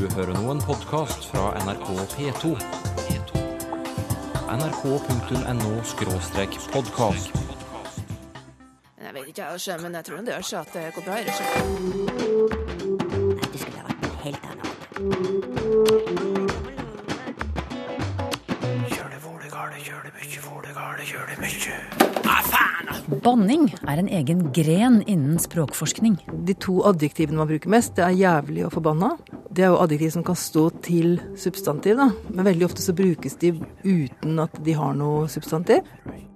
[0.00, 2.56] Du hører nå en podkast fra NRK P2.
[4.48, 7.28] nrk.no-podkast.
[8.96, 11.12] Jeg vet ikke, jeg, men jeg tror det gjør seg at det går bra.
[11.12, 11.20] Nei,
[13.44, 14.68] du skulle ha vært en helt annen.
[23.20, 26.16] Banning er en egen gren innen språkforskning.
[26.48, 29.12] De to adjektivene man bruker mest, det er jævlig og forbanna.
[29.50, 32.06] Det er jo adjektiv som kan stå til substantiv, da.
[32.30, 33.50] Men veldig ofte så brukes de
[33.82, 35.82] uten at de har noe substantiv.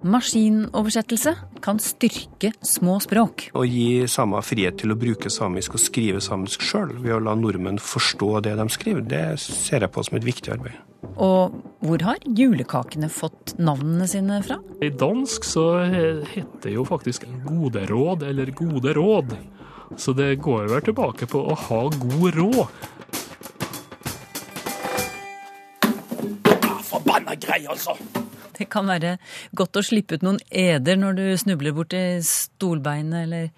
[0.04, 3.46] Maskinoversettelse kan styrke små språk.
[3.54, 7.36] Å gi samer frihet til å bruke samisk og skrive samisk sjøl, ved å la
[7.38, 10.82] nordmenn forstå det de skriver, det ser jeg på som et viktig arbeid.
[11.14, 11.54] Og
[11.84, 14.58] hvor har julekakene fått navnene sine fra?
[14.82, 19.36] I dansk så heter det jo faktisk gode råd eller gode råd.
[20.00, 22.82] Så det går vel tilbake på å ha god råd.
[28.54, 29.16] Det kan være
[29.56, 33.50] godt å slippe ut noen eder når du snubler borti stolbeinet eller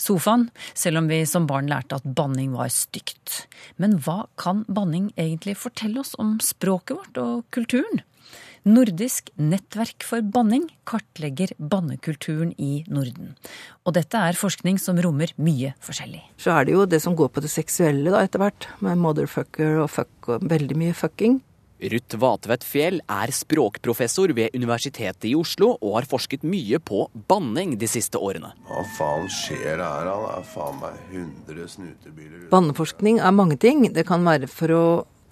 [0.00, 3.44] sofaen, selv om vi som barn lærte at banning var stygt.
[3.78, 8.02] Men hva kan banning egentlig fortelle oss om språket vårt og kulturen?
[8.64, 13.34] Nordisk nettverk for banning kartlegger bannekulturen i Norden.
[13.84, 16.22] Og dette er forskning som rommer mye forskjellig.
[16.40, 19.82] Så er det jo det som går på det seksuelle da etter hvert, med motherfucker
[19.82, 21.42] og fuck og veldig mye fucking.
[21.92, 27.74] Ruth Vatvedt Fjell er språkprofessor ved Universitetet i Oslo og har forsket mye på banning
[27.80, 28.54] de siste årene.
[28.68, 30.14] Hva faen skjer her, da?
[30.24, 33.84] Det er faen meg 100 snutebiler Banneforskning er mange ting.
[33.92, 34.84] Det kan være for å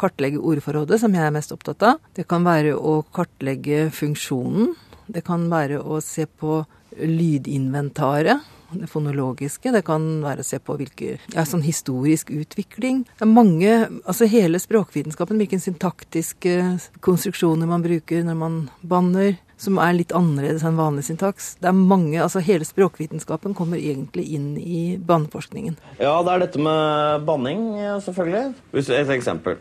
[0.03, 2.01] kartlegge ordforrådet, som jeg er mest opptatt av.
[2.17, 4.75] Det kan være å kartlegge funksjonen.
[5.13, 6.63] Det kan være å se på
[6.99, 8.43] lydinventaret
[8.75, 9.73] det fonologiske.
[9.75, 13.05] Det kan være å se på hvilke, ja, sånn historisk utvikling.
[13.19, 16.57] Det er mange, altså Hele språkvitenskapen, hvilke syntaktiske
[17.05, 21.53] konstruksjoner man bruker når man banner, som er litt annerledes enn vanlig syntaks.
[21.63, 25.77] Det er mange, altså Hele språkvitenskapen kommer egentlig inn i banneforskningen.
[26.01, 27.69] Ja, det er dette med banning,
[28.03, 28.57] selvfølgelig.
[28.75, 29.61] Hvis Et eksempel.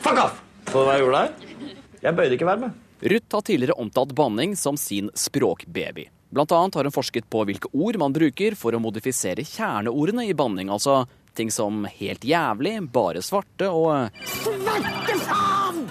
[0.00, 0.40] Fuck off!
[0.70, 1.76] Så hva jeg gjorde der?
[2.04, 2.80] Jeg bøyde ikke verbet.
[3.04, 6.08] Ruth har tidligere omtalt banning som sin språkbaby.
[6.34, 10.34] Blant annet har hun forsket på hvilke ord man bruker for å modifisere kjerneordene i
[10.34, 11.04] banning, altså
[11.38, 15.84] ting som helt jævlig, bare svarte og Svarte faen!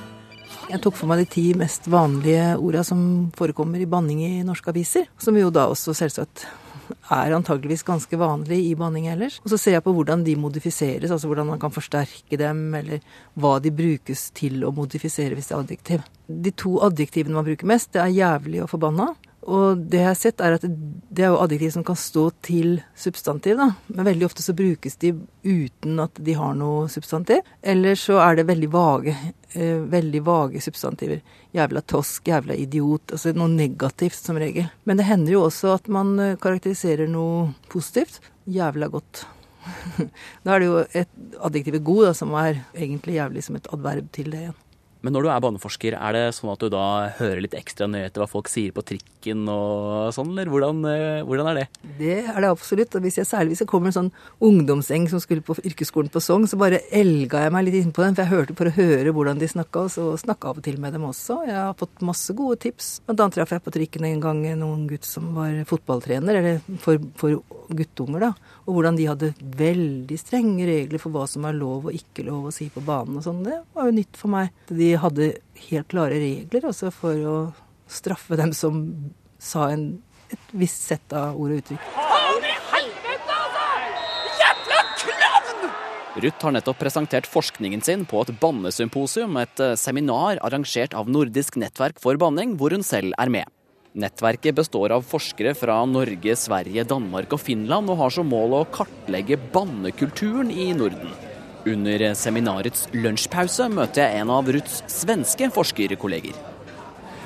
[0.68, 4.72] Jeg tok for meg de ti mest vanlige orda som forekommer i banning i norske
[4.74, 6.46] aviser, som jo da også selvsagt
[7.14, 9.40] er antageligvis ganske vanlig i banning ellers.
[9.46, 13.04] Og så ser jeg på hvordan de modifiseres, altså hvordan man kan forsterke dem, eller
[13.40, 16.08] hva de brukes til å modifisere hvis det er adjektiv.
[16.28, 19.14] De to adjektivene man bruker mest, det er jævlig og forbanna.
[19.44, 22.78] Og det jeg har sett, er at det er jo adjektiv som kan stå til
[22.96, 23.70] substantiv, da.
[23.92, 25.12] Men veldig ofte så brukes de
[25.44, 27.44] uten at de har noe substantiv.
[27.62, 29.16] Eller så er det veldig vage,
[29.54, 31.20] eh, veldig vage substantiver.
[31.52, 33.12] Jævla tosk, jævla idiot.
[33.12, 34.72] Altså noe negativt som regel.
[34.86, 38.22] Men det hender jo også at man eh, karakteriserer noe positivt.
[38.48, 39.26] Jævla godt.
[40.44, 44.12] da er det jo et adjektivet god, da, som er egentlig jævlig som et adverb
[44.16, 44.62] til det igjen.
[45.04, 46.84] Men når du er baneforsker, er det sånn at du da
[47.18, 50.80] hører litt ekstra nøye etter hva folk sier på trikken og sånn, eller hvordan,
[51.28, 51.66] hvordan, er det?
[51.98, 52.96] Det er det absolutt.
[52.96, 54.12] Og hvis jeg, særlig hvis jeg kommer en sånn
[54.44, 58.16] ungdomseng som skulle på yrkesskolen på Sogn, så bare elga jeg meg litt innpå den,
[58.16, 60.80] for jeg hørte for å høre hvordan de snakka, og så snakka av og til
[60.80, 61.42] med dem også.
[61.50, 62.94] Jeg har fått masse gode tips.
[63.04, 67.04] Blant annet traff jeg på trikken en gang noen gutt som var fotballtrener, eller for,
[67.20, 67.44] for
[67.76, 68.32] guttunger, da.
[68.64, 72.48] Og hvordan de hadde veldig strenge regler for hva som er lov og ikke lov
[72.50, 73.44] å si på banen og sånn.
[73.46, 74.54] Det var jo nytt for meg.
[74.70, 75.34] De hadde
[75.70, 77.38] helt klare regler altså for å
[77.92, 78.84] straffe dem som
[79.42, 80.02] sa en,
[80.34, 81.90] et visst sett av ord og uttrykk.
[81.96, 83.66] Faen i helvete, altså!
[84.42, 85.74] Jævla klovn!
[86.26, 92.02] Ruth har nettopp presentert forskningen sin på et bannesymposium, et seminar arrangert av Nordisk nettverk
[92.04, 93.52] for banning, hvor hun selv er med.
[93.94, 98.64] Nettverket består av forskere fra Norge, Sverige, Danmark og Finland, og har som mål å
[98.74, 101.14] kartlegge bannekulturen i Norden.
[101.66, 106.36] Under seminarets lunsjpause møter jeg en av Ruths svenske forskerkolleger.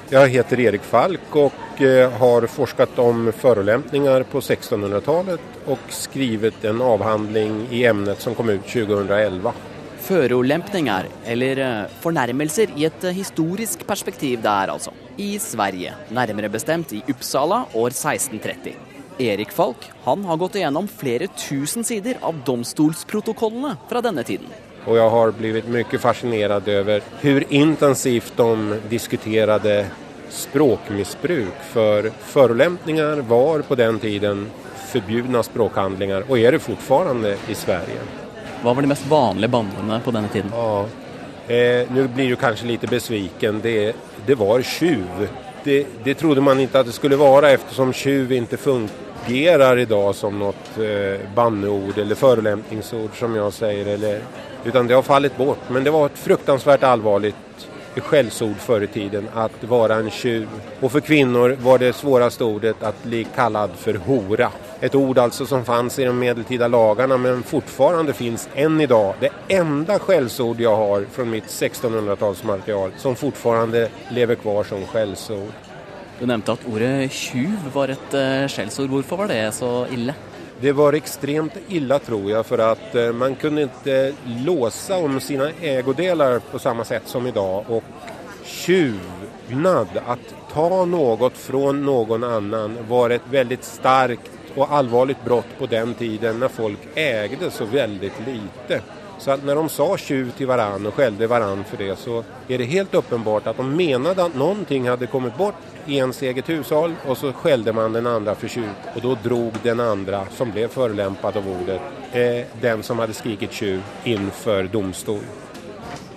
[0.07, 1.81] Jeg heter Erik Falk og
[2.21, 8.63] har forsket om forulempninger på 1600-tallet og skrevet en avhandling i emnet som kom ut
[8.63, 9.51] 2011.
[10.07, 11.62] Førolempninger, eller
[12.00, 14.94] fornærmelser i et historisk perspektiv der, altså.
[15.19, 18.87] I Sverige, nærmere bestemt i Uppsala år 1630.
[19.17, 24.49] Erik Falk han har gått igjennom flere tusen sider av domstolsprotokollene fra denne tiden.
[24.87, 29.79] Og jeg har blitt mye fascinert over hvor intensivt de diskuterte
[30.31, 31.65] språkmisbruk.
[31.73, 34.45] For forulempninger var på den tiden
[34.87, 38.05] forbudne språkhandlinger, og er det fortsatt i Sverige.
[38.61, 40.53] Hva var de mest vanlige bandene på denne tiden?
[40.55, 40.85] Ja,
[41.47, 43.59] eh, Nå blir du kanskje litt besviken.
[43.61, 43.93] Det,
[44.25, 45.27] det var tjuv.
[45.63, 50.15] Det, det trodde man ikke at det skulle være, eftersom tjuv ikke fungerer i dag
[50.15, 50.53] som noe
[50.83, 53.88] eh, banneord eller forulempningsord, som jeg sier.
[53.94, 54.21] Eller,
[54.65, 55.69] utan det har fallit bort.
[55.69, 57.33] Men det var et fruktansvärt alvorlig
[58.01, 60.47] skällsord förr i tiden att vara en tjuv.
[60.79, 64.51] Och för kvinnor var det svåraste ordet att bli kallad för hora.
[64.79, 69.13] Ett ord alltså som fanns i de medeltida lagarna men fortfarande finns än idag.
[69.19, 75.66] Det enda skällsord jag har från mitt 1600-talsmaterial som fortfarande lever kvar som skällsord.
[76.19, 78.89] Du nevnte at ordet tjuv var et uh, skjellsord.
[78.89, 80.15] Hvorfor var det så ille?
[80.59, 84.13] Det var ekstremt ille, tror jeg, for att eh, man kunne ikke
[84.45, 87.69] låse om sine egodeler på samme sett som i dag.
[87.69, 87.83] Og
[88.43, 90.15] tjuvnad, å
[90.49, 96.41] ta noe fra noen annen, var et veldig sterkt og alvorlig brott på den tiden
[96.41, 98.81] når folk eide så veldig lite.
[99.19, 102.57] Så att när de sa tjuv till varann och skällde varann för det så är
[102.57, 105.55] det helt uppenbart att de menade att någonting hade kommit bort
[105.85, 109.53] i ens eget hushåll och så skällde man den andra för tjuv och då drog
[109.63, 111.81] den andra som blev förolämpad av ordet
[112.11, 115.19] eh, den som hade skrikit tjuv inför domstol.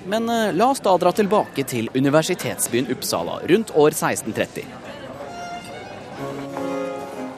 [0.07, 4.65] Men eh, la oss da dra tilbake til universitetsbyen Uppsala rundt år 1630.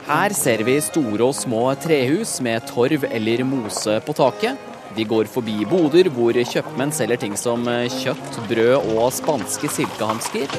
[0.07, 4.72] Her ser vi store og små trehus med torv eller mose på taket.
[4.97, 10.53] De går forbi boder hvor kjøpmenn selger ting som eh, kjøtt, brød og spanske silkehansker.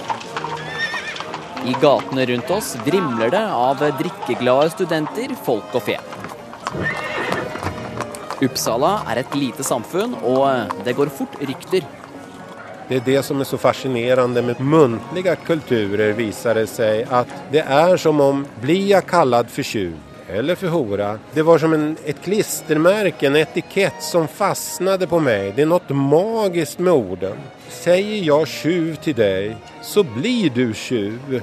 [1.63, 5.99] I gatene rundt oss vrimler det av drikkeglade studenter, folk og fe.
[8.43, 11.85] Uppsala er et lite samfunn, og det går fort rykter.
[12.89, 17.63] Det er det som er så fascinerende med muntlige kulturer, viser det seg at det
[17.63, 19.93] er som om blir jeg kalt for tjuv
[20.29, 21.19] eller for hora.
[21.33, 25.53] Det var som en, et klistermärke, en etikett som fastnade på meg.
[25.55, 27.41] Det er noe magisk med orden.
[27.73, 31.39] Sier jeg tjuv til deg, så blir du tjuv.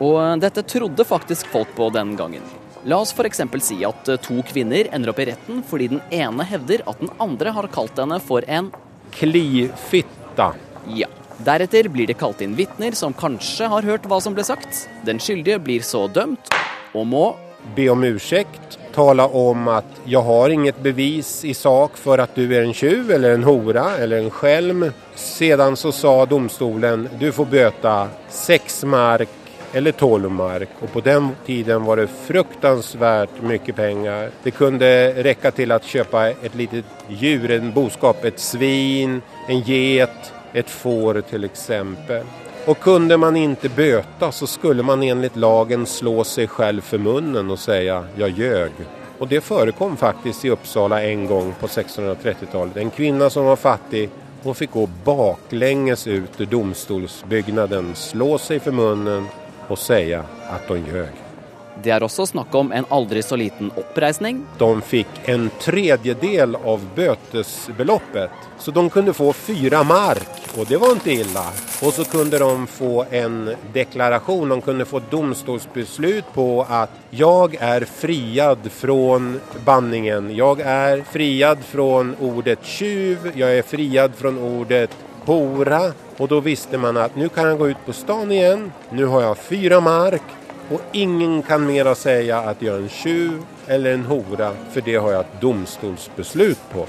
[0.00, 2.44] Og dette trodde faktisk folk på den gangen.
[2.86, 3.40] La oss f.eks.
[3.66, 7.50] si at to kvinner ender opp i retten fordi den ene hevder at den andre
[7.56, 8.70] har kalt henne for en
[9.16, 10.52] Klifitta.
[10.94, 11.08] Ja.
[11.46, 14.86] Deretter blir det kalt inn vitner som kanskje har hørt hva som ble sagt.
[15.08, 16.52] Den skyldige blir så dømt,
[16.96, 17.24] og må
[17.74, 22.44] Be om ursäkt, tala om at jeg har inget bevis i sak for at du
[22.46, 24.86] er en tjuv eller en hora eller en skjelm.
[25.14, 27.96] Sedan så sa domstolen du får bøta
[28.32, 29.34] seks mark
[29.76, 30.78] eller tolv mark.
[30.80, 34.30] Og på den tiden var det fruktansvärt mye penger.
[34.42, 34.92] Det kunne
[35.26, 41.20] räcka til å kjøpe et litet djur, en boskap, et svin, en get, et får
[41.28, 42.24] til eksempel.
[42.66, 47.50] Og kunne man ikke bøte så skulle man enligt lagen slå seg selv for munnen
[47.54, 48.80] og si jeg ljøg.
[49.20, 52.80] Og det forekom faktisk i Uppsala en gang på 1630-tallet.
[52.82, 54.08] En kvinne som var fattig
[54.42, 59.30] hun fikk gå baklenges ut ur domstolsbyggnaden, slå seg for munnen
[59.66, 61.25] og si at hun ljøg.
[61.82, 64.40] Det er også snakk om en aldri så liten oppreisning.
[64.58, 70.96] De fikk en tredjedel av bøtesbeloppet, så de kunne få fire mark, og det var
[70.96, 71.44] ikke ille.
[71.84, 77.84] Og så kunne de få en deklarasjon, de kunne få domstolsbeslut på at jeg er
[77.84, 79.18] friad fra
[79.66, 80.32] banningen.
[80.32, 84.88] Jeg er friad fra ordet tjuv, jeg er friad fra ordet
[85.26, 85.84] hora.
[86.16, 89.28] Og da visste man at nå kan jeg gå ut på stan igjen, nå har
[89.28, 90.36] jeg fire mark.
[90.66, 94.96] Og ingen kan mer si at jeg er en tjuv eller en hora, for det
[94.98, 96.86] har jeg et domstolsbeslut på.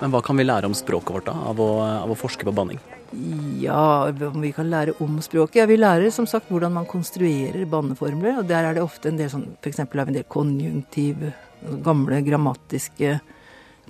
[0.00, 2.54] Men hva kan vi lære om språket vårt da, av å, av å forske på
[2.56, 2.80] banning?
[3.60, 5.60] Ja, om vi kan lære om språket?
[5.60, 8.40] Ja, Vi lærer som sagt hvordan man konstruerer banneformler.
[8.40, 9.84] og Der er det ofte en del sånn, f.eks.
[9.84, 11.20] av en del konjunktiv,
[11.84, 13.18] gamle grammatiske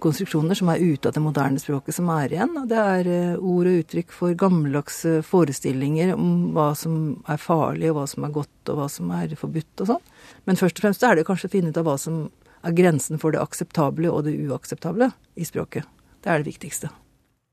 [0.02, 2.54] konstruksjoner som er ute av det moderne språket, som er igjen.
[2.60, 6.98] Og det er eh, ord og uttrykk for gammeldagse forestillinger om hva som
[7.30, 10.04] er farlig, og hva som er godt, og hva som er forbudt og sånn.
[10.48, 12.26] Men først og fremst er det kanskje å finne ut av hva som
[12.66, 15.86] er grensen for det akseptable og det uakseptable i språket.
[16.24, 16.90] Det er det viktigste.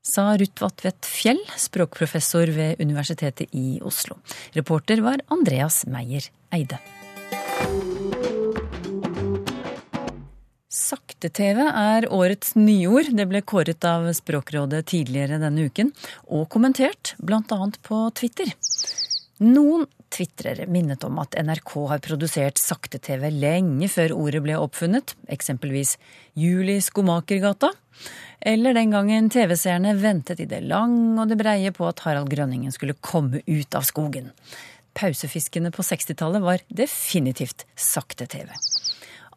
[0.03, 4.17] Sa Ruth Vatvedt Fjell, språkprofessor ved Universitetet i Oslo.
[4.57, 6.81] Reporter var Andreas Meyer Eide.
[10.73, 13.11] Sakte-TV er årets nyord.
[13.13, 15.91] Det ble kåret av Språkrådet tidligere denne uken,
[16.33, 17.59] og kommentert, bl.a.
[17.85, 18.49] på Twitter.
[19.43, 25.95] Noen tvitrere minnet om at NRK har produsert sakte-TV lenge før ordet ble oppfunnet, eksempelvis
[26.37, 27.69] Juli Skomakergata,
[28.41, 32.73] eller den gangen TV-seerne ventet i det lang og det breie på at Harald Grønningen
[32.73, 34.33] skulle komme ut av skogen.
[34.97, 38.49] Pausefiskene på 60-tallet var definitivt sakte-TV.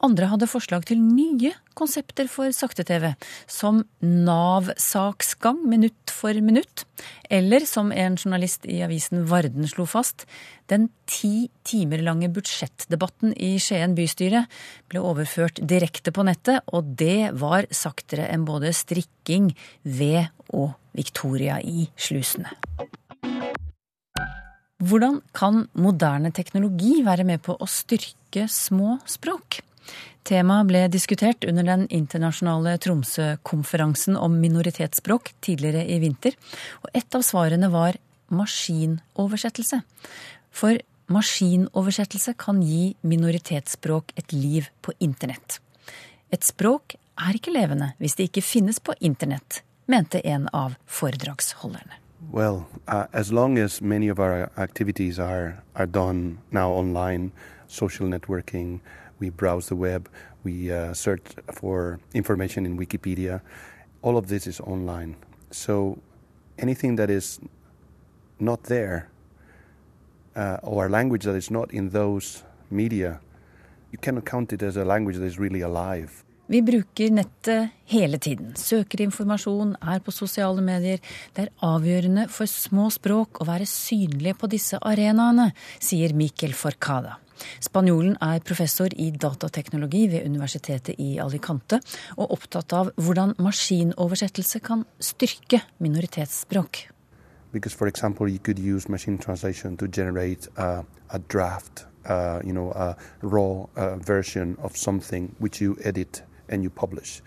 [0.04, 3.12] Andre hadde forslag til nye konsepter for sakte-TV,
[3.48, 6.84] som Nav-saksgang minutt for minutt,
[7.30, 10.26] eller som en journalist i avisen Varden slo fast,
[10.68, 14.46] den ti timer lange budsjettdebatten i Skien bystyre
[14.90, 21.58] ble overført direkte på nettet, og det var saktere enn både strikking, ved og Victoria
[21.60, 22.52] i slusene.
[24.76, 29.62] Hvordan kan moderne teknologi være med på å styrke små språk?
[30.26, 36.34] Temaet ble diskutert under den internasjonale Tromsø-konferansen om minoritetsspråk tidligere i vinter,
[36.82, 37.94] og et av svarene var
[38.34, 39.78] maskinoversettelse.
[40.50, 40.80] For
[41.14, 45.60] maskinoversettelse kan gi minoritetsspråk et liv på internett.
[46.34, 52.02] Et språk er ikke levende hvis det ikke finnes på internett, mente en av foredragsholderne.
[52.32, 57.30] Well, uh, as long as many of our activities are, are done now online,
[57.68, 58.80] social networking,
[59.18, 60.08] we browse the web,
[60.44, 63.40] we uh, search for information in Wikipedia.
[64.02, 65.16] All of this is online.
[65.50, 65.98] So
[66.58, 67.40] anything that is
[68.38, 69.08] not there,
[70.36, 73.20] uh, or language that is not in those media,
[73.90, 76.22] you cannot count it as a language that is really alive.
[76.48, 81.00] Vi bruker nettet hele tiden, søker informasjon, er på sosiale medier.
[81.34, 85.50] Det er avgjørende for små språk å være synlige på disse arenaene,
[85.82, 87.16] sier Mikkel Forcada.
[87.60, 91.80] Spanjolen er professor i datateknologi ved Universitetet i Alicante,
[92.16, 96.86] og opptatt av hvordan maskinoversettelse kan styrke minoritetsspråk.
[97.52, 102.52] Because, for example, you could use machine translation to generate a, a draft, uh, you
[102.52, 107.22] know, a raw uh, version of something which you edit and you publish.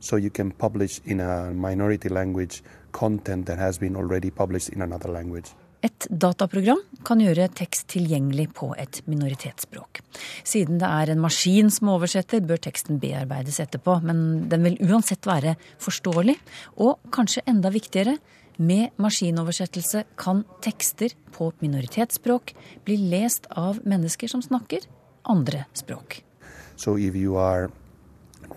[0.00, 4.82] So you can publish in a minority language content that has been already published in
[4.82, 5.50] another language.
[5.86, 10.02] Et dataprogram kan gjøre tekst tilgjengelig på et minoritetsspråk.
[10.44, 15.24] Siden det er en maskin som oversetter, bør teksten bearbeides etterpå, men den vil uansett
[15.28, 16.36] være forståelig.
[16.84, 18.18] Og kanskje enda viktigere,
[18.60, 22.52] med maskinoversettelse kan tekster på minoritetsspråk
[22.84, 24.84] bli lest av mennesker som snakker
[25.24, 26.20] andre språk.
[26.76, 27.70] So if you are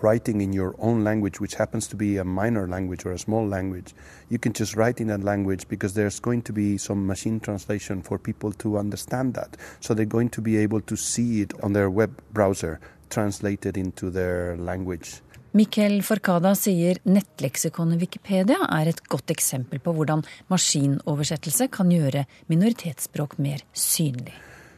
[0.02, 3.46] writing in your own language, which happens to be a minor language or a small
[3.46, 3.94] language,
[4.28, 8.02] you can just write in that language because there's going to be some machine translation
[8.02, 9.56] for people to understand that.
[9.80, 14.10] So they're going to be able to see it on their web browser translated into
[14.10, 15.20] their language.
[15.54, 23.38] Mikkel Forcada sier nettleksikonet Wikipedia er et godt eksempel på hvordan maskinoversettelse kan gjøre minoritetsspråk
[23.38, 24.34] mer synlig.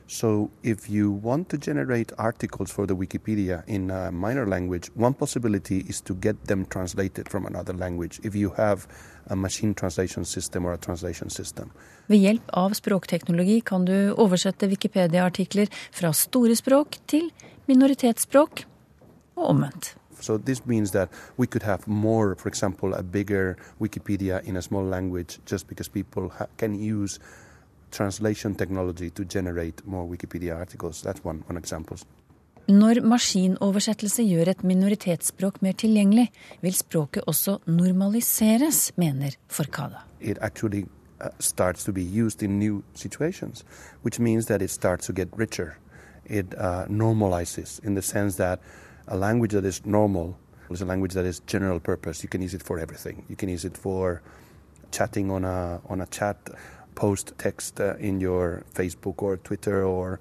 [0.08, 5.14] So, if you want to generate articles for the Wikipedia in a minor language, one
[5.14, 8.86] possibility is to get them translated from another language if you have
[9.26, 11.72] a machine translation system or a translation system.
[12.06, 17.32] Ved hjelp av språkteknologi kan du oversette Wikipedia-artikler fra store språk til
[17.66, 18.62] minoritetsspråk,
[19.36, 19.96] og omvendt.
[20.20, 24.62] So this means that we could have more, for example, a bigger Wikipedia in a
[24.62, 27.18] small language just because people can use
[27.96, 31.02] translation technology to generate more Wikipedia articles.
[31.02, 31.96] That's one, one example.
[32.68, 40.02] Når maskinoversettelse gjør et minoritetsspråk mer tilgjengelig, vil språket også normaliseres, mener Forcada.
[40.20, 40.82] It actually
[41.20, 43.64] uh, starts to be used in new situations,
[44.02, 45.78] which means that it starts to get richer.
[46.24, 48.58] It uh, normalizes in the sense that
[49.06, 50.34] a language that is normal
[50.70, 52.24] is a language that is general purpose.
[52.24, 53.24] You can use it for everything.
[53.28, 54.22] You can use it for
[54.90, 56.36] chatting on a on a chat
[56.96, 60.18] post text uh, in your Facebook or Twitter or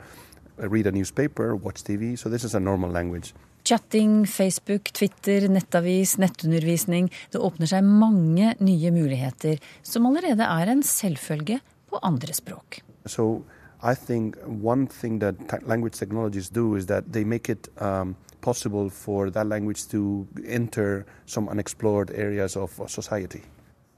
[0.57, 2.17] read a newspaper, watch TV.
[2.17, 3.33] So this is a normal language.
[3.63, 7.09] Chatting, Facebook, Twitter, nettavis, nettundervisning.
[7.31, 12.83] Det åpner seg mange nye muligheter som allerede er en selvfølge på andre språk.
[13.07, 13.43] So
[13.81, 15.35] I think one thing that
[15.67, 21.05] language technologies do is that they make it um, possible for that language to enter
[21.25, 23.41] some unexplored areas of society.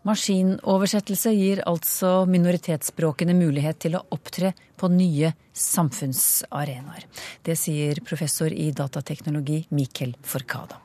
[0.08, 7.04] Maskinoversettelse gir altså minoritetsspråkene mulighet til å opptre på nye samfunnsarenaer.
[7.44, 10.80] Det sier professor i datateknologi Mikkel Forkada.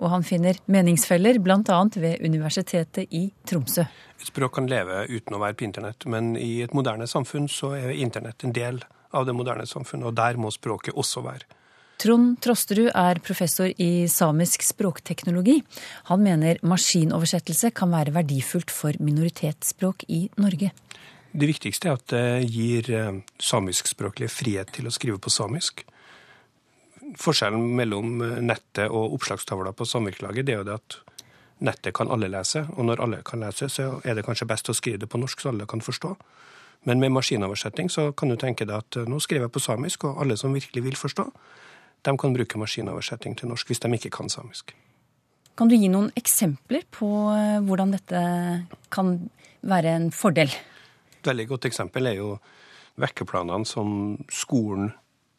[0.00, 1.80] Og han finner meningsfeller bl.a.
[2.00, 3.84] ved Universitetet i Tromsø.
[4.16, 7.74] Et språk kan leve uten å være på internett, men i et moderne samfunn så
[7.76, 8.80] er internett en del
[9.14, 11.46] av det moderne samfunnet, og der må språket også være.
[12.00, 15.60] Trond Trosterud er professor i samisk språkteknologi.
[16.10, 20.72] Han mener maskinoversettelse kan være verdifullt for minoritetsspråk i Norge.
[21.34, 25.82] Det viktigste er at det gir eh, samiskspråklige frihet til å skrive på samisk.
[27.18, 30.98] Forskjellen mellom eh, nettet og oppslagstavla på samvirkelaget er jo det at
[31.64, 34.76] nettet kan alle lese, og når alle kan lese, så er det kanskje best å
[34.76, 36.14] skrive det på norsk, så alle kan forstå.
[36.86, 40.06] Men med maskinoversetting så kan du tenke deg at eh, nå skriver jeg på samisk,
[40.06, 41.26] og alle som virkelig vil forstå,
[42.04, 44.74] de kan bruke maskinoversetting til norsk hvis de ikke kan samisk.
[45.54, 48.20] Kan du gi noen eksempler på eh, hvordan dette
[48.94, 49.14] kan
[49.62, 50.50] være en fordel?
[51.20, 52.34] Et veldig godt eksempel er jo
[53.00, 54.92] vekkeplanene som skolen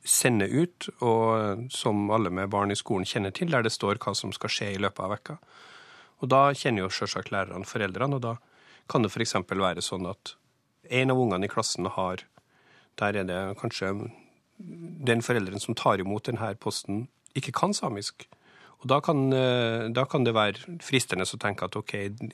[0.06, 4.14] sender ut, og som alle med barn i skolen kjenner til, der det står hva
[4.18, 5.38] som skal skje i løpet av vekka.
[6.22, 8.36] Og Da kjenner jo selvsagt lærerne foreldrene, og da
[8.90, 9.36] kan det f.eks.
[9.50, 10.36] være sånn at
[10.94, 12.24] en av ungene i klassen har
[12.96, 13.90] Der er det kanskje
[14.58, 18.28] den forelderen som tar imot denne posten, ikke kan samisk.
[18.82, 21.94] Og da kan, eh, da kan, det være fristende å tenke at ok,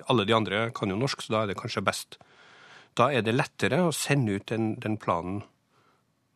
[0.09, 2.17] alle de andre kan jo norsk, så da er det kanskje best.
[2.95, 5.43] Da er det lettere å sende ut den, den planen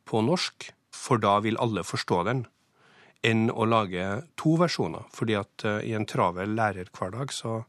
[0.05, 2.45] på norsk, for da vil alle forstå den,
[3.25, 5.03] enn å lage to versjoner.
[5.11, 7.65] Fordi at uh, i en travel lærerhverdag så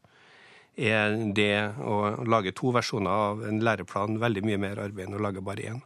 [0.77, 5.23] er det å lage to versjoner av en læreplan veldig mye mer arbeid enn å
[5.25, 5.81] lage bare én.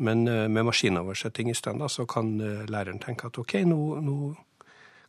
[0.00, 4.16] Men uh, med maskinoversetting i stedet, så kan uh, læreren tenke at OK, nå, nå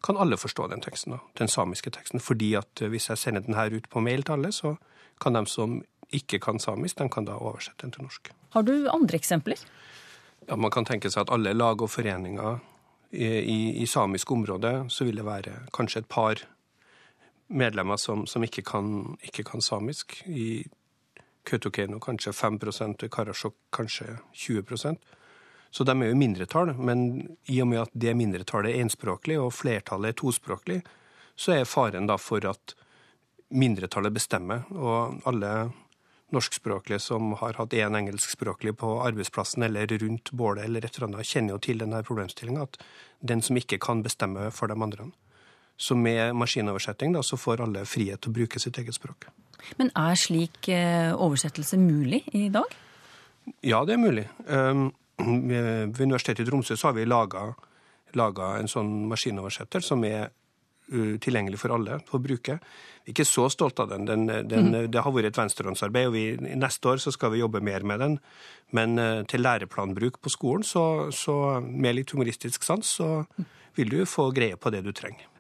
[0.03, 2.19] kan alle forstå den teksten, den samiske teksten.
[2.19, 4.75] Fordi at hvis jeg sender den her ut på mail til alle, så
[5.21, 5.79] kan de som
[6.11, 8.31] ikke kan samisk, de kan da oversette den til norsk.
[8.51, 9.61] Har du andre eksempler?
[10.47, 12.59] Ja, Man kan tenke seg at alle lag og foreninger
[13.11, 16.41] i, i, i samisk område, så vil det være kanskje et par
[17.51, 20.21] medlemmer som, som ikke, kan, ikke, kan, samisk.
[20.25, 20.63] I
[21.47, 24.97] Kautokeino kanskje 5 og Karasjok kanskje 20%
[25.71, 27.05] så de er jo mindretall, men
[27.47, 30.81] i og med at det mindretallet er enspråklig og flertallet er tospråklig,
[31.39, 32.75] så er faren da for at
[33.55, 34.65] mindretallet bestemmer.
[34.75, 35.71] Og alle
[36.35, 41.27] norskspråklige som har hatt én engelskspråklig på arbeidsplassen eller rundt bålet eller et eller annet,
[41.27, 42.79] kjenner jo til denne problemstillinga, at
[43.31, 45.07] den som ikke kan bestemme for de andre.
[45.79, 49.31] Så med maskinoversetting da, så får alle frihet til å bruke sitt eget språk.
[49.79, 52.77] Men er slik eh, oversettelse mulig i dag?
[53.65, 54.27] Ja, det er mulig.
[54.47, 54.91] Um,
[55.21, 60.29] ved Universitetet i Tromsø så har vi laga en sånn maskinoversetter som er
[60.91, 62.57] tilgjengelig for alle å bruke.
[63.05, 64.05] Vi er ikke så stolte av den.
[64.09, 64.91] den, den mm.
[64.91, 66.25] Det har vært et venstrehåndsarbeid, og vi,
[66.59, 68.17] neste år så skal vi jobbe mer med den.
[68.75, 73.23] Men uh, til læreplanbruk på skolen, så, så med litt humoristisk sans, så
[73.79, 75.30] vil du få greie på det du trenger.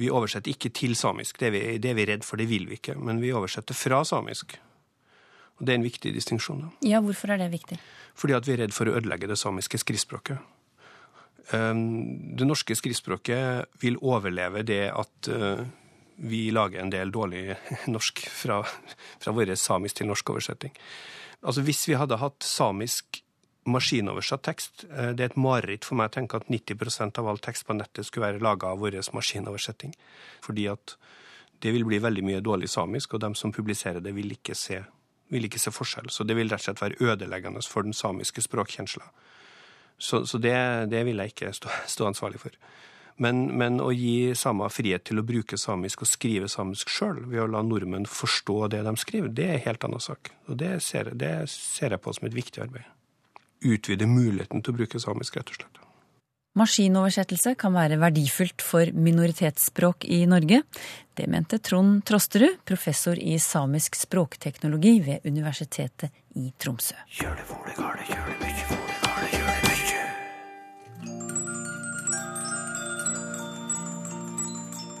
[0.00, 2.66] Vi oversetter ikke til samisk, det er, vi, det er vi redd for, det vil
[2.70, 2.96] vi ikke.
[2.98, 4.56] Men vi oversetter fra samisk.
[5.58, 6.66] Og Det er en viktig distinksjon.
[6.82, 7.78] Ja, hvorfor er det viktig?
[8.18, 10.38] Fordi at vi er redd for å ødelegge det samiske skriftspråket.
[11.52, 15.64] Ehm, det norske skriftspråket vil overleve det at eh,
[16.24, 17.56] vi lager en del dårlig
[17.94, 18.62] norsk fra,
[19.20, 20.74] fra vår samisk til norsk oversetting.
[21.44, 23.20] Altså Hvis vi hadde hatt samisk
[23.70, 27.40] maskinoversatt tekst eh, Det er et mareritt for meg å tenke at 90% av all
[27.42, 29.94] tekst på nettet skulle være laga av vår maskinoversetting.
[30.44, 30.96] Fordi at
[31.64, 34.82] det vil bli veldig mye dårlig samisk, og de som publiserer det, vil ikke se
[35.32, 36.10] vil ikke se forskjell.
[36.12, 39.06] Så det vil rett og slett være ødeleggende for den samiske språkkjensla.
[39.98, 40.56] Så, så det,
[40.90, 42.56] det, vil jeg ikke stå, stå ansvarlig for.
[43.22, 47.44] Men, men, å gi samer frihet til å bruke samisk og skrive samisk sjøl, ved
[47.44, 50.32] å la nordmenn forstå det de skriver, det er en helt annen sak.
[50.48, 52.93] Og det ser, det ser jeg på som et viktig arbeid.
[53.64, 55.80] Utvide muligheten til å bruke samisk, rett og slett.
[56.54, 60.60] Maskinoversettelse kan være verdifullt for minoritetsspråk i Norge.
[61.14, 66.94] Det mente Trond Trosterud, professor i samisk språkteknologi ved Universitetet i Tromsø.
[67.10, 69.03] Kjør det, for det, kjør det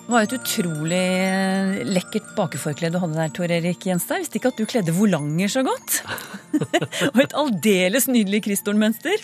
[0.06, 0.12] det.
[0.12, 4.20] Var et utrolig lekkert bakeforkle du hadde der, Tor Erik Gjenstad.
[4.20, 6.02] Visste ikke at du kledde volanger så godt.
[7.14, 9.16] Og et aldeles nydelig Kristorn-mønster.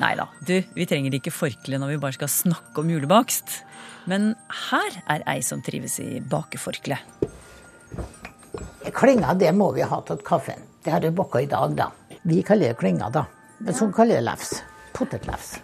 [0.00, 3.62] Nei da, du, vi trenger ikke forkle når vi bare skal snakke om julebakst.
[4.10, 4.34] Men
[4.70, 6.98] her er ei som trives i bakeforkle.
[8.94, 10.66] Klinga, det må vi ha til kaffen.
[10.84, 11.88] Det har du bakka i dag, da.
[12.24, 13.24] Vi kaller det klinga, da.
[13.64, 14.58] Men så kaller det lefs.
[14.92, 15.54] Potetlefs.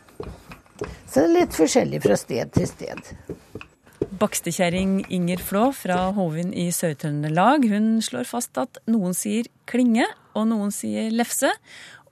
[0.81, 3.13] Så det er litt forskjellig fra sted til sted.
[4.01, 10.49] Bakstekjerring Inger Flå fra Hovin i Sør-Trøndelag hun slår fast at noen sier klinge, og
[10.51, 11.51] noen sier lefse.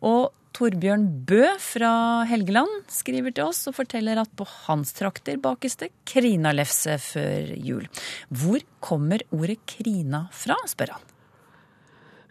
[0.04, 1.92] Og Torbjørn Bø fra
[2.28, 7.86] Helgeland skriver til oss og forteller at på hans trakter bakes det krinalefse før jul.
[8.28, 11.08] Hvor kommer ordet krina fra, spør han.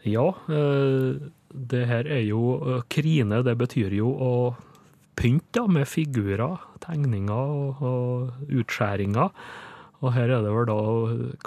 [0.08, 4.34] Ja, eh, det her er jo eh, Krine, det betyr jo å
[5.18, 9.34] pynt med figurer, tegninger og, utskjæringer.
[10.06, 10.82] Og her er det vel da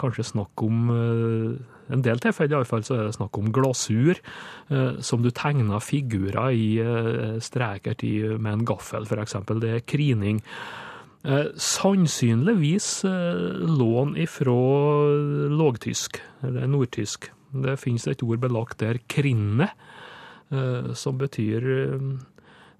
[0.00, 1.60] kanskje snakk om eh,
[1.94, 6.50] en del tilfeller iallfall, så er det snakk om glasur, eh, som du tegner figurer
[6.50, 9.38] i eh, streker til med en gaffel, f.eks.
[9.54, 10.42] Det er krining.
[11.20, 14.54] Sannsynligvis lån ifra
[15.52, 16.16] lågtysk,
[16.48, 17.28] eller nordtysk.
[17.60, 19.68] Det finnes et ord belagt der, krinne,
[20.96, 21.68] som betyr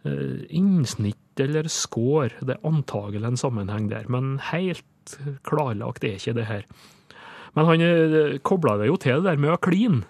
[0.05, 2.39] innsnitt eller skår.
[2.41, 6.65] Det er antagelig en sammenheng der, men helt klarlagt er ikke det her.
[7.59, 10.05] Men han eh, kobla det jo til det der med å kline,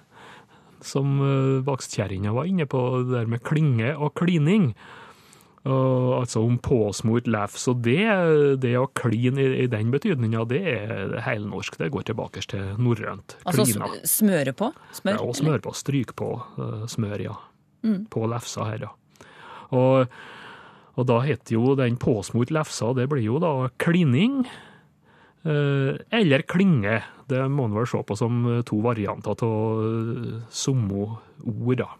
[0.85, 4.75] som eh, bakstkjerringa var inne på, det der med klinge og klining.
[5.61, 8.07] Og, altså om påsmurt lefs, og det,
[8.63, 11.77] det å kline i, i den betydninga, det er heilnorsk.
[11.83, 13.37] Det går tilbake til norrønt.
[13.45, 13.91] Altså Klina.
[14.09, 14.71] smøre på?
[14.97, 15.19] Smør?
[15.19, 15.75] Ja, og smøre på.
[15.77, 17.37] Stryk på uh, smør, ja.
[17.85, 18.07] Mm.
[18.13, 18.95] På lefsa her, ja.
[19.77, 20.11] Og,
[20.97, 24.43] og da heter jo den påsmurt lefsa, det blir jo da klining.
[25.45, 27.01] eh, eller klinge.
[27.31, 31.09] Det må en vel se på som to varianter av eh, samme
[31.47, 31.91] ord, da.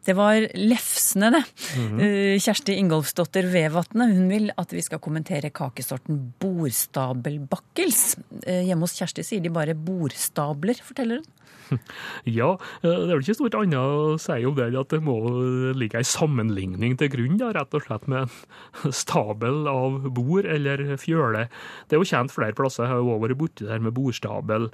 [0.00, 1.42] Det var lefsene, det.
[1.76, 2.38] Mm -hmm.
[2.40, 8.16] Kjersti Ingolfsdotter Vevatnet hun vil at vi skal kommentere kakesorten bordstabelbakkels.
[8.46, 11.24] Eh, Hjemme hos Kjersti sier de bare bordstabler, forteller hun.
[12.40, 12.52] Ja,
[12.82, 15.16] eh, det er vel ikke stort annet å si om det enn at det må
[15.76, 20.82] ligge en sammenligning til grunn, da, rett og slett med en stabel av bord eller
[21.00, 21.46] fjøle.
[21.88, 24.68] Det er jo kjent flere plasser, jeg har jo vært borti det her med bordstabel,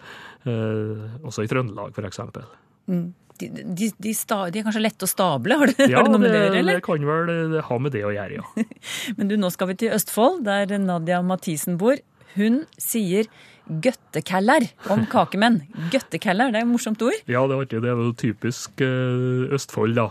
[0.49, 2.45] eh, også i Trøndelag eksempel.
[2.87, 3.07] Mm.
[3.37, 6.15] De, de, de, sta, de er kanskje lette å stable, har det, Ja, har det
[6.15, 6.79] noe med det, å gjøre, eller?
[6.79, 8.67] det kan vel ha med det å gjøre, ja.
[9.19, 12.01] Men du, nå skal vi til Østfold, der Nadia Mathisen bor.
[12.35, 13.29] Hun sier
[13.67, 15.61] gøttekeller om kakemenn.
[15.93, 17.17] Gøttekeller, det er et morsomt ord.
[17.31, 17.81] Ja, det er artig.
[17.83, 20.11] Det er jo typisk eh, Østfold, da.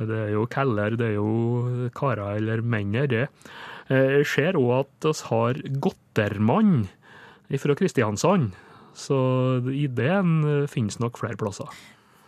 [0.00, 3.26] Det er jo keller, det er jo karer eller menn det.
[3.92, 6.74] Eh, Jeg ser òg at vi har Godtermann
[7.60, 8.52] fra Kristiansand.
[8.96, 9.16] Så
[9.70, 11.68] ideen eh, finnes nok flere plasser.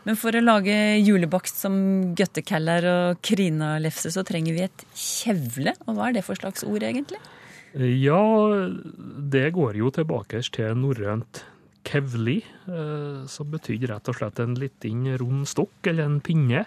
[0.02, 1.74] Men for å lage julebakst som
[2.18, 5.76] gøttekeller og krinalefse, så trenger vi et kjevle.
[5.86, 7.20] Og hva er det for slags ord, egentlig?
[7.72, 8.20] Ja,
[9.32, 11.44] det går jo tilbake til norrønt
[11.88, 16.66] kevli, eh, som betyr rett og slett en liten rund stokk eller en pinne.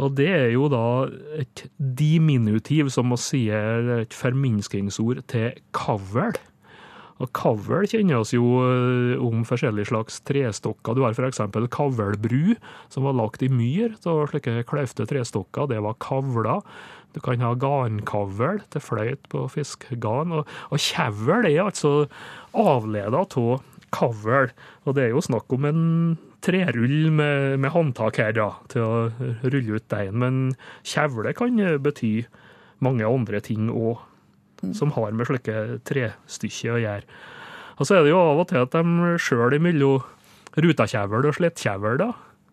[0.00, 1.08] Og det er jo da
[1.40, 6.36] et diminutiv, som å si et forminskingsord til kavl.
[7.20, 10.96] Og kavl kjenner oss jo eh, om forskjellige slags trestokker.
[10.96, 11.42] Du har f.eks.
[11.72, 12.54] kavlbru,
[12.92, 15.68] som var lagt i myr av slike klaufte trestokker.
[15.70, 16.60] Det var kavla.
[17.12, 20.32] Du kan ha garnkavl til fløyt på fiskegarn.
[20.38, 21.94] Og, og kjevl er altså
[22.56, 24.52] avleda av kavl.
[24.86, 25.86] Og det er jo snakk om en
[26.40, 30.20] trerull med, med håndtak her, da, til å rulle ut deigen.
[30.22, 30.38] Men
[30.88, 32.14] kjevle kan bety
[32.80, 34.00] mange andre ting òg,
[34.76, 37.20] som har med slike trestykker å gjøre.
[37.80, 40.04] Og så er det jo av og til at de sjøl imellom
[40.60, 42.10] rutakjevl og slettkjevl, da.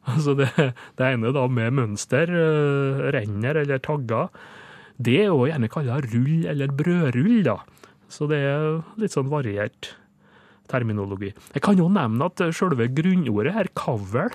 [0.08, 0.48] Altså det,
[0.96, 4.30] det ene da med mønster, eh, renner eller tagger,
[4.98, 7.58] det er jo gjerne kalla rull eller brødrull, da.
[8.08, 9.91] Så det er litt sånn variert
[10.72, 11.34] terminologi.
[11.54, 14.32] Jeg kan jo nevne at selve grunnordet her, kavl,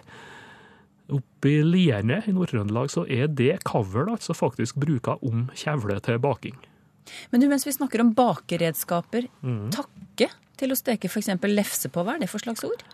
[1.13, 6.21] oppe i Lierne i Nord-Trøndelag, så er det kavl altså faktisk bruka om kjevle til
[6.23, 6.57] baking.
[7.33, 9.71] Men du, mens vi snakker om bakeredskaper, mm.
[9.75, 11.33] takke til å steke f.eks.
[11.51, 12.85] lefse på, hva er det for slags ord?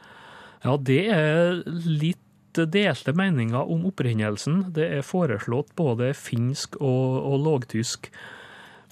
[0.65, 2.25] Ja, det er litt
[2.59, 4.73] delte meninger om opprinnelsen.
[4.75, 8.09] Det er foreslått både finsk og, og lågtysk.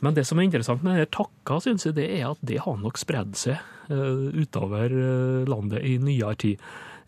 [0.05, 2.76] Men det som er interessant med denne takka, synes jeg, det er at det har
[2.79, 3.57] nok spredd seg
[3.88, 6.66] uh, utover eh, landet i nyere tid.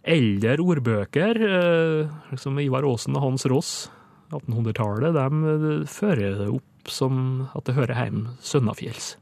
[0.09, 3.73] Eldre ordbøker, uh, som Ivar Aasen og Hans Ross,
[4.33, 6.49] 1800-tallet, de fører det
[6.93, 9.17] som at det hører hjemme sønnafjells.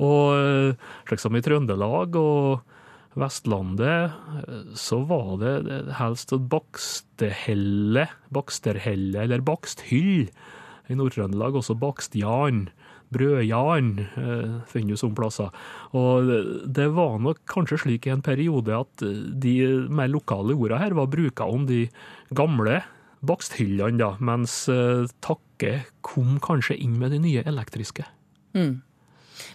[0.00, 2.62] Og eh, slik som i Trøndelag og
[3.20, 5.54] Vestlandet, eh, så var det
[5.98, 10.30] helst et bakstehelle, baksterhelle eller baksthyll.
[10.90, 12.68] I Nord-Trøndelag også bakstjarn,
[13.10, 15.50] brødjarn, eh, finnes som plasser.
[15.92, 16.30] Og
[16.72, 20.94] det- var nok kanskje slik i en periode at eh, de mer lokale ordene her
[20.94, 21.88] var bruka om de
[22.32, 22.82] gamle
[23.22, 25.06] baksthyllene, da, mens eh,
[25.60, 28.04] takke kom kanskje inn med de nye elektriske.
[28.54, 28.80] Mm.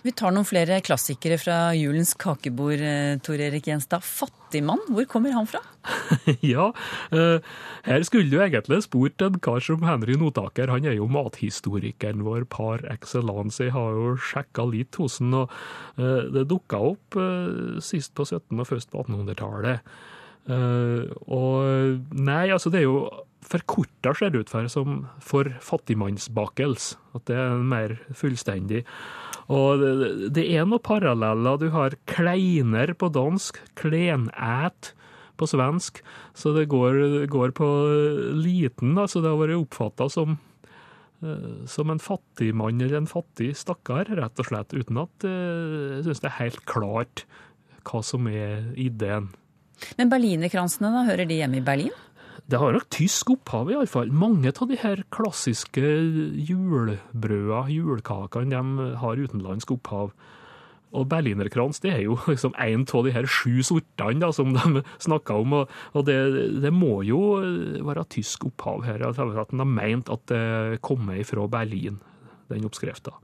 [0.01, 4.01] Vi tar noen flere klassikere fra julens kakebord, eh, Tor Erik Gjenstad.
[4.01, 5.61] Fattigmann, hvor kommer han fra?
[6.41, 6.71] ja,
[7.13, 7.37] uh,
[7.85, 10.71] her skulle du egentlig spurt en kar som Henry Notaker.
[10.73, 13.61] Han er jo mathistorikeren vår par excellence.
[13.61, 15.53] Jeg har jo sjekka litt hos han, og
[16.01, 19.85] uh, det dukka opp uh, sist på 1700- og først på 1800-tallet.
[20.45, 22.99] Eh, og nei, altså det er jo
[23.45, 26.95] forkorta ser det ut for som for fattigmannsbakels.
[27.17, 28.83] At det er mer fullstendig.
[29.53, 31.59] Og det, det er noen paralleller.
[31.61, 34.93] Du har kleiner på dansk, klenæt
[35.35, 36.01] på svensk,
[36.37, 37.69] så det går, går på
[38.39, 38.95] liten.
[38.97, 40.37] Altså det har vært oppfatta som,
[41.21, 45.97] eh, som en fattig mann eller en fattig stakkar, rett og slett, uten at eh,
[45.97, 47.25] jeg syns det er helt klart
[47.85, 49.29] hva som er ideen.
[49.99, 52.04] Men berlinerkransene, da, hører de hjemme i Berlin?
[52.45, 54.11] Det har nok tysk opphav, iallfall.
[54.13, 55.81] Mange av de her klassiske
[56.45, 60.13] julebrøda, julekakene, de har utenlandsk opphav.
[60.95, 64.85] Og berlinerkrans det er jo liksom en av de her sju sortene da, som de
[65.01, 65.57] snakker om.
[65.61, 66.19] Og, og det,
[66.61, 67.21] det, må jo
[67.87, 69.07] være tysk opphav her.
[69.09, 71.97] At en har meint at det kommer fra Berlin,
[72.53, 73.17] den oppskrifta.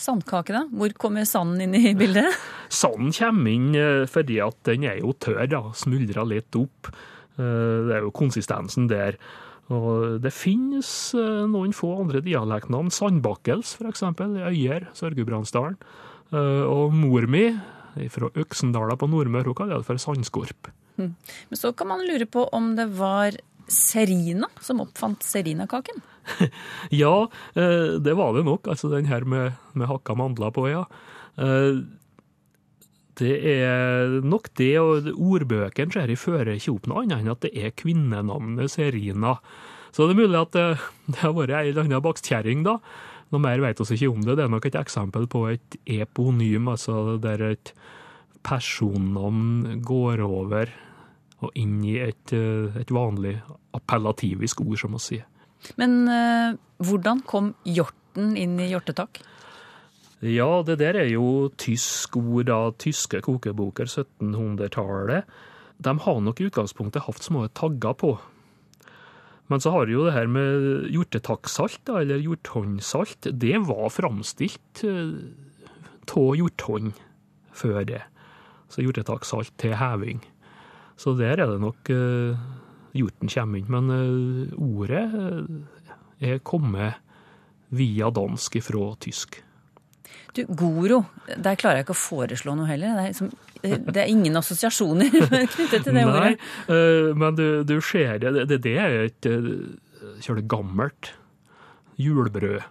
[0.00, 0.62] Sandkake, da?
[0.70, 2.38] Hvor kommer sanden inn i bildet?
[2.80, 5.64] Sanden kommer inn eh, fordi at den er jo tørr, da.
[5.76, 6.94] Smuldrer litt opp.
[7.40, 9.18] Eh, det er jo konsistensen der.
[9.70, 12.90] Og det finnes eh, noen få andre dialektnavn.
[12.94, 14.04] Sandbakkels, f.eks.
[14.04, 15.78] i Øyer, Sør-Gudbrandsdalen.
[16.30, 17.48] Og mor mi,
[18.14, 20.68] fra Øksendala på Nordmøre, hun kaller det for sandskorp.
[20.94, 21.08] Hm.
[21.50, 23.34] Men så kan man lure på om det var
[23.66, 25.98] Serina som oppfant serinakaken?
[27.02, 27.16] ja,
[27.98, 28.70] det var det nok.
[28.70, 30.84] Altså den her med, med hakka mandler på, ja.
[33.20, 37.44] Det er nok det, og ordbøkene ser jeg fører ikke opp noe annet enn at
[37.44, 39.36] det er kvinnenavnet Serina.
[39.92, 40.66] Så det er mulig at det,
[41.12, 42.78] det har vært ei eller anna bakstkjerring, da.
[43.30, 44.36] Noe mer vet vi ikke om det.
[44.38, 47.74] Det er nok et eksempel på et eponym, altså der et
[48.46, 50.72] personnavn går over
[51.44, 53.36] og inn i et, et vanlig
[53.76, 55.28] appellativisk ord, som vi sier.
[55.80, 59.22] Men uh, hvordan kom hjorten inn i hjortetak?
[60.20, 65.24] Ja, det der er jo tysk ord av tyske kokeboker 1700-tallet.
[65.80, 68.18] De har nok i utgangspunktet hatt små tagger på.
[69.48, 76.92] Men så har jo det her med hjortetakksalt, eller hjorthåndsalt, det var framstilt av hjorthånd
[77.56, 78.04] før det.
[78.70, 80.20] Så hjortetakksalt til heving.
[81.00, 82.36] Så der er det nok uh,
[82.92, 83.72] hjorten kommer inn.
[83.72, 85.06] Men uh, ordet
[86.20, 87.00] er kommet
[87.72, 89.40] via dansk ifra tysk.
[90.36, 92.94] Du, Goro, der klarer jeg ikke å foreslå noe heller.
[92.94, 93.30] Det er, liksom,
[93.90, 95.10] det er ingen assosiasjoner
[95.54, 96.50] knyttet til det Nei, ordet.
[96.70, 98.34] Uh, men du, du ser det.
[98.50, 99.48] Det, det er et uh,
[100.22, 101.12] kjølig gammelt
[102.00, 102.62] julebrød.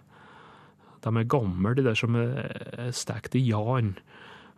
[1.04, 3.94] De er gamle, de der som er stekt i jern.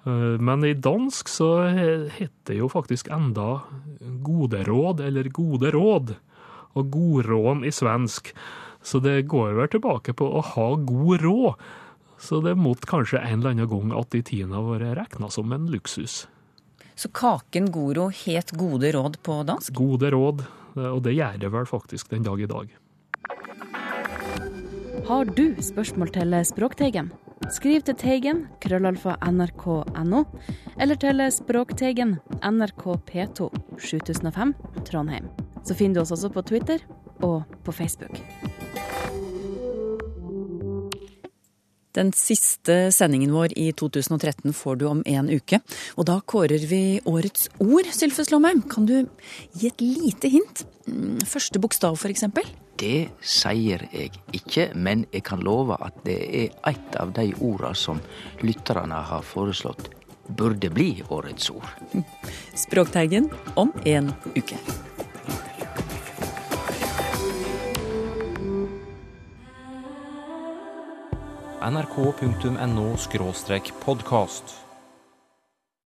[0.07, 3.65] Uh, men i dansk så heter det jo faktisk enda
[4.23, 6.17] goderåd, eller gode råd.
[6.79, 8.31] Og godrån i svensk.
[8.83, 11.73] Så det går vel tilbake på å ha god råd.
[12.23, 15.51] Så det måtte kanskje en eller annen gang at de tiende har vært regna som
[15.53, 16.27] en luksus.
[16.95, 19.75] Så kaken Goro het Gode råd på dansk?
[19.75, 20.45] Gode råd,
[20.77, 22.71] og det gjør det vel faktisk den dag i dag.
[25.09, 27.11] Har du spørsmål til Språkteigen?
[27.51, 30.23] Skriv til Teigen, krøllalfa nrk.no,
[30.79, 33.51] eller til Språkteigen, NRK P2,
[33.83, 34.55] 7005,
[34.87, 35.27] Trondheim.
[35.67, 36.87] Så finner du oss også på Twitter
[37.19, 38.23] og på Facebook.
[41.93, 45.61] Den siste sendingen vår i 2013 får du om en uke.
[45.97, 48.63] Og da kårer vi årets ord, Sylfes Lomheim.
[48.69, 48.97] Kan du
[49.53, 50.65] gi et lite hint?
[50.89, 52.25] Mm, første bokstav, f.eks.?
[52.81, 57.75] Det sier jeg ikke, men jeg kan love at det er et av de orda
[57.79, 58.01] som
[58.43, 59.93] lytterne har foreslått
[60.33, 61.69] burde bli årets ord.
[62.57, 64.57] Språkteigen om en uke.
[71.71, 72.97] nrk.no
[73.85, 74.72] podkast.